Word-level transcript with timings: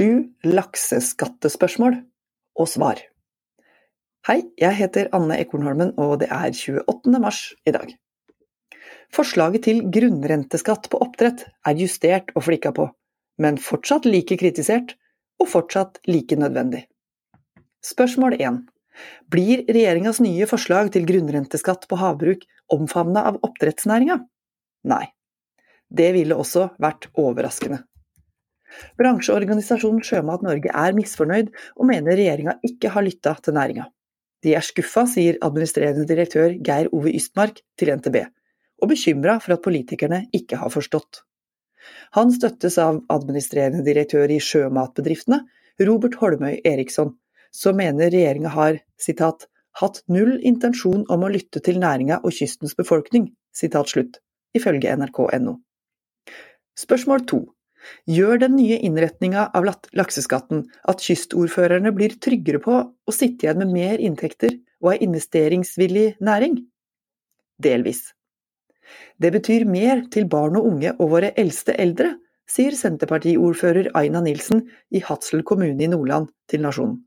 Sju 0.00 0.30
lakseskattespørsmål 0.48 1.98
og 2.56 2.68
svar. 2.72 3.02
Hei, 4.24 4.38
jeg 4.56 4.72
heter 4.78 5.10
Anne 5.12 5.36
Ekornholmen, 5.42 5.90
og 6.00 6.22
det 6.22 6.30
er 6.32 6.54
28. 6.56 7.18
mars 7.20 7.40
i 7.68 7.74
dag. 7.76 7.90
Forslaget 9.12 9.66
til 9.66 9.82
grunnrenteskatt 9.92 10.88
på 10.88 11.02
oppdrett 11.04 11.44
er 11.68 11.76
justert 11.76 12.32
og 12.32 12.46
flikka 12.46 12.72
på, 12.78 12.86
men 13.44 13.60
fortsatt 13.60 14.08
like 14.08 14.40
kritisert 14.40 14.94
og 15.36 15.50
fortsatt 15.52 16.00
like 16.08 16.40
nødvendig. 16.40 16.86
Spørsmål 17.84 18.38
1. 18.40 18.62
Blir 19.28 19.66
regjeringas 19.68 20.22
nye 20.24 20.48
forslag 20.48 20.94
til 20.96 21.04
grunnrenteskatt 21.12 21.84
på 21.92 22.00
havbruk 22.00 22.48
omfavna 22.72 23.28
av 23.34 23.36
oppdrettsnæringa? 23.44 24.16
Nei. 24.96 25.04
Det 25.92 26.08
ville 26.16 26.40
også 26.40 26.70
vært 26.80 27.10
overraskende. 27.20 27.82
Bransjeorganisasjonen 29.00 30.02
Sjømat 30.06 30.44
Norge 30.46 30.72
er 30.72 30.96
misfornøyd, 30.96 31.50
og 31.76 31.88
mener 31.90 32.18
regjeringa 32.18 32.58
ikke 32.66 32.92
har 32.94 33.06
lytta 33.06 33.34
til 33.44 33.56
næringa. 33.56 33.88
De 34.44 34.54
er 34.56 34.64
skuffa, 34.64 35.04
sier 35.10 35.38
administrerende 35.44 36.06
direktør 36.08 36.54
Geir 36.64 36.88
Ove 36.96 37.12
Ystmark 37.12 37.60
til 37.78 37.92
NTB, 37.96 38.22
og 38.80 38.92
bekymra 38.92 39.36
for 39.42 39.56
at 39.56 39.64
politikerne 39.64 40.24
ikke 40.36 40.60
har 40.62 40.72
forstått. 40.72 41.24
Han 42.16 42.32
støttes 42.32 42.78
av 42.80 43.02
administrerende 43.12 43.84
direktør 43.84 44.32
i 44.32 44.40
Sjømatbedriftene, 44.42 45.42
Robert 45.86 46.16
Holmøy 46.20 46.60
Eriksson, 46.64 47.14
som 47.52 47.78
mener 47.80 48.12
regjeringa 48.12 48.52
har 48.54 48.80
citat, 49.00 49.46
'hatt 49.80 50.02
null 50.08 50.38
intensjon 50.42 51.04
om 51.08 51.24
å 51.24 51.30
lytte 51.30 51.60
til 51.64 51.78
næringa 51.80 52.20
og 52.24 52.34
kystens 52.36 52.74
befolkning', 52.74 53.30
citat 53.54 53.88
slutt, 53.88 54.18
ifølge 54.54 54.96
nrk.no. 54.96 55.56
Spørsmål 56.76 57.26
to. 57.26 57.40
Gjør 58.10 58.40
den 58.42 58.56
nye 58.58 58.78
innretninga 58.86 59.48
av 59.56 59.66
lakseskatten 59.96 60.64
at 60.90 61.04
kystordførerne 61.04 61.92
blir 61.96 62.16
tryggere 62.22 62.60
på 62.62 62.78
å 62.80 63.14
sitte 63.14 63.46
igjen 63.46 63.62
med 63.62 63.74
mer 63.74 64.02
inntekter 64.02 64.56
og 64.82 64.94
ei 64.94 65.02
investeringsvillig 65.06 66.06
næring? 66.24 66.58
Delvis. 67.60 68.10
Det 69.20 69.30
betyr 69.32 69.68
mer 69.68 70.06
til 70.12 70.26
barn 70.30 70.58
og 70.58 70.66
unge 70.72 70.94
og 70.96 71.12
våre 71.14 71.32
eldste 71.38 71.76
eldre, 71.78 72.16
sier 72.50 72.74
Senterpartiordfører 72.74 73.92
Aina 73.94 74.22
Nilsen 74.24 74.64
i 74.90 75.02
Hadsel 75.04 75.44
kommune 75.46 75.84
i 75.84 75.90
Nordland 75.90 76.32
til 76.50 76.64
Nasjonen. 76.64 76.98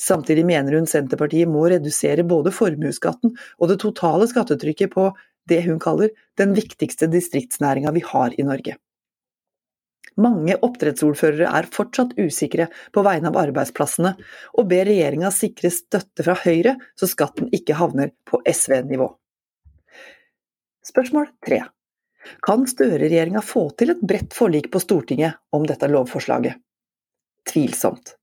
Samtidig 0.00 0.44
mener 0.48 0.76
hun 0.76 0.88
Senterpartiet 0.88 1.48
må 1.48 1.66
redusere 1.72 2.24
både 2.28 2.52
formuesskatten 2.52 3.32
og 3.32 3.70
det 3.70 3.80
totale 3.82 4.28
skattetrykket 4.28 4.92
på 4.92 5.08
det 5.48 5.62
hun 5.66 5.80
kaller 5.82 6.12
den 6.40 6.54
viktigste 6.56 7.08
distriktsnæringa 7.10 7.92
vi 7.96 8.04
har 8.04 8.36
i 8.36 8.46
Norge. 8.46 8.76
Mange 10.20 10.56
oppdrettsordførere 10.66 11.48
er 11.56 11.68
fortsatt 11.72 12.16
usikre 12.18 12.66
på 12.92 13.04
vegne 13.06 13.30
av 13.30 13.38
arbeidsplassene, 13.40 14.14
og 14.58 14.68
ber 14.68 14.88
regjeringa 14.90 15.30
sikre 15.32 15.70
støtte 15.72 16.26
fra 16.26 16.36
Høyre, 16.42 16.76
så 16.98 17.08
skatten 17.08 17.48
ikke 17.56 17.78
havner 17.78 18.12
på 18.28 18.42
SV-nivå. 18.44 19.08
Spørsmål 20.90 21.30
tre. 21.46 21.62
Kan 22.44 22.66
Støre-regjeringa 22.68 23.40
få 23.44 23.68
til 23.80 23.94
et 23.94 24.02
bredt 24.04 24.34
forlik 24.36 24.68
på 24.72 24.82
Stortinget 24.82 25.38
om 25.56 25.64
dette 25.68 25.88
lovforslaget? 25.88 26.58
Tvilsomt. 27.48 28.16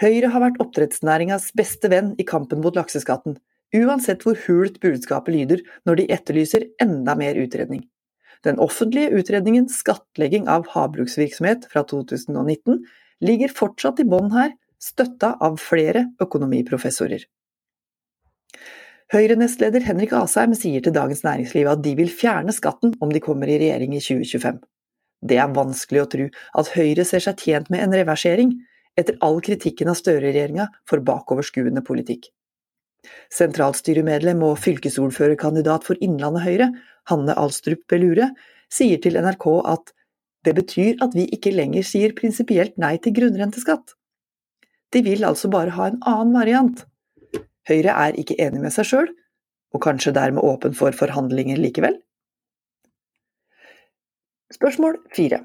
Høyre 0.00 0.30
har 0.32 0.40
vært 0.40 0.62
oppdrettsnæringas 0.62 1.50
beste 1.58 1.90
venn 1.92 2.14
i 2.20 2.24
kampen 2.28 2.62
mot 2.64 2.76
lakseskatten, 2.78 3.36
uansett 3.76 4.24
hvor 4.24 4.38
hult 4.46 4.80
budskapet 4.80 5.34
lyder 5.34 5.62
når 5.84 6.00
de 6.00 6.08
etterlyser 6.16 6.64
enda 6.82 7.16
mer 7.18 7.36
utredning. 7.42 7.84
Den 8.44 8.60
offentlige 8.62 9.14
utredningen 9.16 9.68
Skattlegging 9.72 10.48
av 10.48 10.68
havbruksvirksomhet 10.74 11.68
fra 11.72 11.84
2019 11.88 12.82
ligger 13.24 13.54
fortsatt 13.56 14.02
i 14.02 14.08
bånn 14.08 14.32
her, 14.34 14.52
støtta 14.82 15.36
av 15.40 15.56
flere 15.62 16.04
økonomiprofessorer. 16.22 17.24
Høyre-nestleder 19.14 19.84
Henrik 19.86 20.12
Asheim 20.18 20.54
sier 20.58 20.82
til 20.82 20.94
Dagens 20.94 21.22
Næringsliv 21.22 21.68
at 21.70 21.82
de 21.84 21.92
vil 21.98 22.10
fjerne 22.10 22.52
skatten 22.54 22.96
om 23.00 23.12
de 23.14 23.22
kommer 23.22 23.48
i 23.48 23.58
regjering 23.60 23.94
i 23.94 24.02
2025. 24.02 24.58
Det 25.26 25.38
er 25.40 25.54
vanskelig 25.54 26.02
å 26.02 26.08
tro 26.10 26.26
at 26.60 26.72
Høyre 26.74 27.06
ser 27.06 27.22
seg 27.22 27.38
tjent 27.40 27.70
med 27.72 27.84
en 27.84 27.94
reversering, 27.94 28.56
etter 28.98 29.18
all 29.24 29.38
kritikken 29.44 29.92
av 29.92 29.98
Støre-regjeringa 30.00 30.66
for 30.88 31.04
bakoverskuende 31.06 31.84
politikk. 31.86 32.32
Sentralstyremedlem 33.32 34.42
og 34.46 34.58
fylkesordførerkandidat 34.62 35.86
for 35.86 35.98
Innlandet 36.02 36.46
Høyre, 36.46 36.70
Hanne 37.10 37.36
Alstrup 37.38 37.84
Belure, 37.90 38.30
sier 38.72 39.00
til 39.02 39.18
NRK 39.20 39.46
at 39.66 39.92
det 40.46 40.54
betyr 40.54 41.02
at 41.02 41.14
vi 41.16 41.26
ikke 41.34 41.54
lenger 41.54 41.86
sier 41.86 42.14
prinsipielt 42.16 42.76
nei 42.78 42.96
til 43.02 43.14
grunnrenteskatt. 43.16 43.96
De 44.94 45.02
vil 45.02 45.26
altså 45.26 45.50
bare 45.50 45.74
ha 45.74 45.88
en 45.90 45.98
annen 46.06 46.34
variant. 46.36 46.84
Høyre 47.66 47.94
er 48.06 48.18
ikke 48.20 48.38
enig 48.42 48.62
med 48.62 48.74
seg 48.74 48.86
sjøl, 48.86 49.08
og 49.74 49.82
kanskje 49.82 50.14
dermed 50.14 50.46
åpen 50.46 50.76
for 50.78 50.94
forhandlinger 50.94 51.58
likevel? 51.58 51.98
Spørsmål 54.54 55.00
fire. 55.14 55.42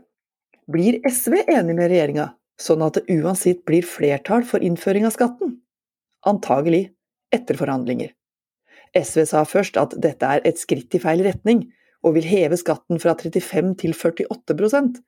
Blir 0.71 0.99
SV 1.09 1.41
enig 1.49 1.73
med 1.73 1.89
regjeringa, 1.89 2.29
sånn 2.61 2.85
at 2.85 2.99
det 2.99 3.17
uansett 3.17 3.65
blir 3.65 3.85
flertall 3.87 4.45
for 4.47 4.61
innføring 4.61 5.07
av 5.09 5.15
skatten? 5.17 5.57
Antagelig 6.29 6.91
etter 7.35 7.57
forhandlinger. 7.59 8.11
SV 8.97 9.23
sa 9.29 9.43
først 9.47 9.77
at 9.79 9.95
dette 10.03 10.27
er 10.27 10.43
et 10.47 10.59
skritt 10.59 10.95
i 10.97 11.01
feil 11.01 11.23
retning, 11.25 11.65
og 12.01 12.15
vil 12.17 12.25
heve 12.25 12.57
skatten 12.57 12.99
fra 13.01 13.13
35 13.13 13.75
til 13.83 13.93
48% 13.93 15.01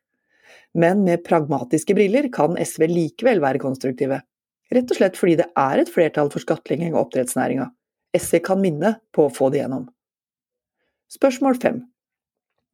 Men 0.78 1.04
med 1.06 1.24
pragmatiske 1.26 1.96
briller 1.98 2.30
kan 2.34 2.58
SV 2.58 2.86
likevel 2.90 3.42
være 3.42 3.62
konstruktive. 3.62 4.22
Rett 4.74 4.92
og 4.92 4.98
slett 4.98 5.18
fordi 5.18 5.38
det 5.42 5.50
er 5.58 5.82
et 5.82 5.90
flertall 5.90 6.30
for 6.34 6.42
skattlegging 6.42 6.94
av 6.94 7.06
oppdrettsnæringa. 7.06 7.68
SV 8.14 8.40
kan 8.46 8.62
minne 8.62 8.96
på 9.14 9.28
å 9.28 9.34
få 9.34 9.50
det 9.54 9.62
gjennom. 9.62 9.88
Spørsmål 11.14 11.60
fem. 11.62 11.82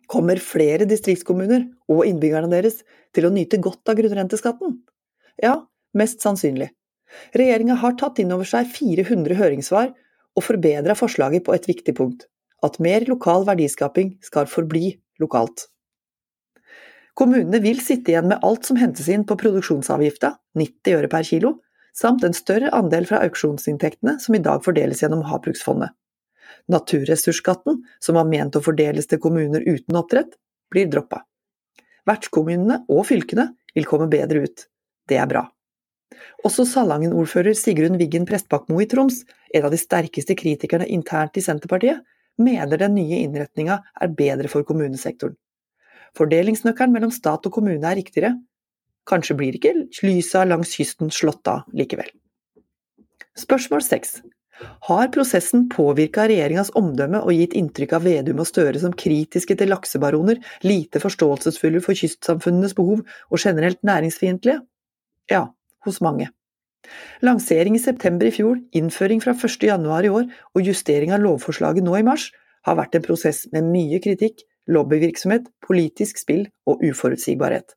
Kommer 0.09 0.39
flere 0.41 0.87
distriktskommuner 0.89 1.67
og 1.91 2.05
innbyggerne 2.07 2.49
deres 2.51 2.81
til 3.15 3.27
å 3.27 3.33
nyte 3.33 3.59
godt 3.61 3.91
av 3.91 3.99
grunnrenteskatten? 3.99 4.79
Ja, 5.43 5.59
mest 5.93 6.23
sannsynlig. 6.23 6.71
Regjeringa 7.37 7.79
har 7.81 7.97
tatt 7.99 8.19
inn 8.21 8.33
over 8.35 8.47
seg 8.47 8.69
400 8.73 9.37
høringssvar 9.39 9.91
og 10.37 10.45
forbedra 10.45 10.95
forslaget 10.97 11.45
på 11.47 11.55
et 11.55 11.69
viktig 11.69 11.95
punkt– 11.97 12.27
at 12.65 12.75
mer 12.83 13.05
lokal 13.07 13.45
verdiskaping 13.47 14.17
skal 14.25 14.49
forbli 14.51 14.89
lokalt. 15.23 15.69
Kommunene 17.15 17.61
vil 17.63 17.79
sitte 17.83 18.11
igjen 18.11 18.27
med 18.31 18.43
alt 18.43 18.67
som 18.67 18.79
hentes 18.79 19.07
inn 19.11 19.23
på 19.27 19.37
produksjonsavgifta, 19.39 20.33
90 20.59 20.97
øre 20.97 21.09
per 21.11 21.23
kilo, 21.27 21.53
samt 21.95 22.23
en 22.23 22.35
større 22.35 22.71
andel 22.75 23.07
fra 23.09 23.21
auksjonsinntektene 23.25 24.17
som 24.23 24.35
i 24.35 24.43
dag 24.43 24.63
fordeles 24.63 25.03
gjennom 25.03 25.25
Havbruksfondet. 25.27 25.95
Naturressursskatten, 26.71 27.81
som 27.99 28.19
var 28.19 28.27
ment 28.29 28.55
å 28.55 28.63
fordeles 28.63 29.09
til 29.09 29.21
kommuner 29.23 29.63
uten 29.65 29.97
oppdrett, 29.99 30.35
blir 30.71 30.91
droppa. 30.91 31.23
Vertskommunene 32.07 32.83
og 32.91 33.05
fylkene 33.09 33.49
vil 33.75 33.87
komme 33.89 34.09
bedre 34.11 34.45
ut. 34.45 34.67
Det 35.09 35.17
er 35.19 35.27
bra. 35.29 35.43
Også 36.47 36.65
Salangen-ordfører 36.67 37.57
Sigrun 37.57 37.97
Wiggen 37.99 38.25
Prestbakmo 38.29 38.79
i 38.83 38.87
Troms, 38.89 39.23
en 39.53 39.67
av 39.67 39.73
de 39.73 39.79
sterkeste 39.81 40.35
kritikerne 40.39 40.87
internt 40.87 41.37
i 41.39 41.43
Senterpartiet, 41.45 42.01
mener 42.39 42.79
den 42.79 42.95
nye 42.95 43.19
innretninga 43.25 43.81
er 44.01 44.15
bedre 44.15 44.51
for 44.51 44.67
kommunesektoren. 44.67 45.35
Fordelingsnøkkelen 46.17 46.95
mellom 46.95 47.11
stat 47.13 47.45
og 47.45 47.53
kommune 47.53 47.85
er 47.85 47.99
riktigere. 47.99 48.33
Kanskje 49.09 49.35
blir 49.37 49.55
ikke 49.57 49.75
lysa 50.05 50.45
langs 50.47 50.73
kysten 50.77 51.11
slått 51.13 51.47
av 51.49 51.67
likevel. 51.75 52.09
Spørsmål 53.39 53.83
seks. 53.85 54.19
Har 54.89 55.07
prosessen 55.13 55.67
påvirka 55.71 56.25
regjeringas 56.27 56.73
omdømme 56.75 57.21
og 57.23 57.35
gitt 57.35 57.53
inntrykk 57.55 57.93
av 57.95 58.03
Vedum 58.07 58.41
og 58.43 58.49
Støre 58.49 58.81
som 58.81 58.95
kritiske 58.95 59.55
til 59.55 59.71
laksebaroner, 59.71 60.41
lite 60.67 60.99
forståelsesfulle 60.99 61.79
for 61.85 61.95
kystsamfunnenes 61.95 62.75
behov 62.75 63.05
og 63.05 63.39
generelt 63.39 63.79
næringsfiendtlige? 63.87 64.59
Ja, 65.31 65.45
hos 65.85 66.01
mange. 66.05 66.29
Lansering 67.25 67.75
i 67.75 67.81
september 67.83 68.29
i 68.29 68.33
fjor, 68.33 68.59
innføring 68.75 69.21
fra 69.23 69.35
1. 69.35 69.65
januar 69.67 70.05
i 70.07 70.11
år 70.13 70.29
og 70.55 70.61
justering 70.63 71.11
av 71.15 71.23
lovforslaget 71.23 71.85
nå 71.85 71.97
i 71.99 72.05
mars 72.07 72.29
har 72.67 72.77
vært 72.79 72.95
en 72.97 73.05
prosess 73.05 73.45
med 73.53 73.67
mye 73.67 73.99
kritikk, 74.03 74.41
lobbyvirksomhet, 74.69 75.47
politisk 75.65 76.21
spill 76.21 76.47
og 76.69 76.83
uforutsigbarhet. 76.85 77.75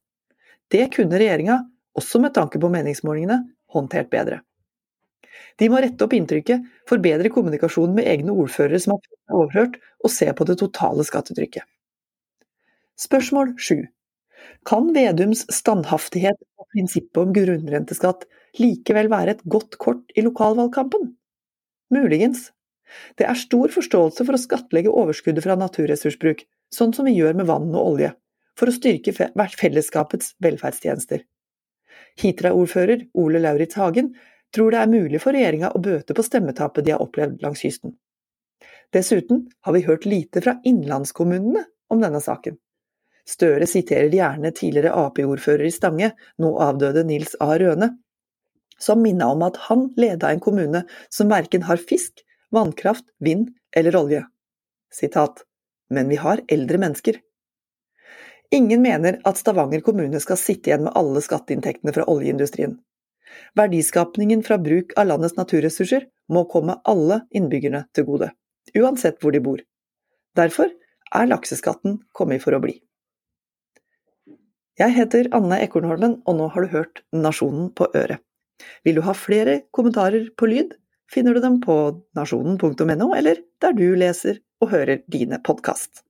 Det 0.72 0.88
kunne 0.94 1.18
regjeringa, 1.20 1.58
også 1.98 2.20
med 2.22 2.34
tanke 2.36 2.60
på 2.60 2.70
meningsmålingene, 2.72 3.42
håndtert 3.72 4.10
bedre. 4.12 4.40
De 5.60 5.68
må 5.72 5.80
rette 5.82 6.04
opp 6.04 6.14
inntrykket, 6.16 6.64
forbedre 6.88 7.30
kommunikasjonen 7.32 7.96
med 7.98 8.08
egne 8.08 8.34
ordførere 8.36 8.80
som 8.80 8.94
har 8.96 9.36
overhørt, 9.36 9.78
og 10.04 10.12
se 10.12 10.28
på 10.32 10.46
det 10.48 10.58
totale 10.60 11.04
skattetrykket. 11.06 11.66
Spørsmål 13.00 13.54
7. 13.58 13.82
Kan 14.68 14.92
Vedums 14.94 15.44
standhaftighet 15.52 16.38
og 16.60 16.68
prinsippet 16.74 17.20
om 17.22 17.34
grunnrenteskatt 17.36 18.26
likevel 18.60 19.10
være 19.12 19.36
et 19.36 19.44
godt 19.48 19.78
kort 19.82 20.12
i 20.16 20.24
lokalvalgkampen? 20.24 21.12
Muligens. 21.92 22.50
Det 23.16 23.26
er 23.28 23.38
stor 23.38 23.72
forståelse 23.72 24.24
for 24.26 24.36
å 24.36 24.40
skattlegge 24.40 24.92
overskuddet 24.92 25.44
fra 25.44 25.56
naturressursbruk, 25.60 26.44
sånn 26.72 26.92
som 26.96 27.08
vi 27.08 27.16
gjør 27.16 27.38
med 27.38 27.48
vann 27.48 27.70
og 27.72 27.94
olje, 27.94 28.12
for 28.58 28.68
å 28.68 28.74
styrke 28.76 29.14
fellesskapets 29.16 30.34
velferdstjenester. 30.44 31.24
Hitra-ordfører 32.20 33.06
Ole 33.18 33.40
Lauritz 33.40 33.78
Hagen 33.80 34.12
tror 34.52 34.72
det 34.72 34.82
er 34.82 34.92
mulig 34.92 35.20
for 35.22 35.32
regjeringa 35.32 35.72
å 35.72 35.80
bøte 35.80 36.16
på 36.16 36.24
stemmetapet 36.26 36.84
de 36.84 36.92
har 36.94 37.04
opplevd 37.04 37.40
langs 37.44 37.64
kysten. 37.64 37.96
Dessuten 38.92 39.46
har 39.64 39.72
vi 39.72 39.86
hørt 39.86 40.04
lite 40.04 40.42
fra 40.44 40.58
innlandskommunene 40.68 41.64
om 41.92 42.02
denne 42.02 42.20
saken. 42.20 42.58
Støre 43.28 43.66
siterer 43.70 44.10
gjerne 44.10 44.50
tidligere 44.54 44.94
Ap-ordfører 44.98 45.68
i 45.68 45.74
Stange, 45.74 46.10
nå 46.42 46.52
avdøde 46.62 47.04
Nils 47.06 47.36
A. 47.40 47.54
Røne, 47.60 47.92
som 48.82 49.02
minna 49.02 49.30
om 49.30 49.44
at 49.46 49.60
han 49.68 49.86
leda 49.96 50.32
en 50.32 50.42
kommune 50.42 50.82
som 51.12 51.30
verken 51.30 51.68
har 51.68 51.78
fisk, 51.78 52.24
vannkraft, 52.50 53.06
vind 53.22 53.52
eller 53.76 53.96
olje. 53.96 54.24
Sitat, 54.92 55.44
men 55.90 56.10
vi 56.10 56.18
har 56.18 56.42
eldre 56.50 56.80
mennesker. 56.82 57.20
Ingen 58.52 58.82
mener 58.82 59.20
at 59.24 59.38
Stavanger 59.40 59.80
kommune 59.80 60.20
skal 60.20 60.36
sitte 60.36 60.68
igjen 60.68 60.84
med 60.84 60.96
alle 60.98 61.22
skatteinntektene 61.24 61.94
fra 61.94 62.04
oljeindustrien. 62.10 62.74
Verdiskapningen 63.56 64.42
fra 64.44 64.58
bruk 64.60 64.92
av 64.98 65.08
landets 65.08 65.38
naturressurser 65.38 66.04
må 66.28 66.44
komme 66.52 66.76
alle 66.84 67.22
innbyggerne 67.32 67.86
til 67.96 68.04
gode, 68.10 68.28
uansett 68.76 69.22
hvor 69.22 69.32
de 69.32 69.40
bor. 69.40 69.62
Derfor 70.36 70.68
er 71.14 71.30
lakseskatten 71.30 72.02
kommet 72.12 72.44
for 72.44 72.56
å 72.56 72.60
bli. 72.60 72.76
Jeg 74.80 74.94
heter 74.96 75.26
Anne 75.36 75.58
Ekornholmen, 75.60 76.22
og 76.24 76.38
nå 76.38 76.46
har 76.54 76.64
du 76.64 76.70
hørt 76.72 77.02
Nasjonen 77.12 77.68
på 77.76 77.90
øret. 77.92 78.22
Vil 78.86 78.96
du 78.96 79.02
ha 79.04 79.12
flere 79.16 79.58
kommentarer 79.74 80.30
på 80.38 80.48
lyd, 80.48 80.72
finner 81.12 81.36
du 81.36 81.42
dem 81.44 81.58
på 81.60 81.76
nasjonen.no, 82.16 83.10
eller 83.12 83.42
der 83.60 83.76
du 83.76 83.84
leser 83.98 84.40
og 84.62 84.72
hører 84.72 85.02
dine 85.12 85.42
podkast. 85.44 86.06